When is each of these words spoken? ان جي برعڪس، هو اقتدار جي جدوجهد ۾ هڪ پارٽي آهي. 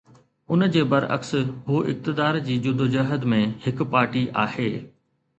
ان 0.53 0.65
جي 0.75 0.83
برعڪس، 0.93 1.33
هو 1.67 1.81
اقتدار 1.91 2.39
جي 2.47 2.55
جدوجهد 2.63 3.27
۾ 3.33 3.41
هڪ 3.67 3.87
پارٽي 3.93 4.23
آهي. 4.45 4.67